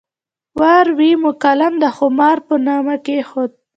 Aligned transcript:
ور 0.59 0.87
وې 0.97 1.11
قلم 1.43 1.73
د 1.83 1.85
خامار 1.95 2.37
په 2.47 2.55
نامه 2.67 2.95
کېښود. 3.05 3.51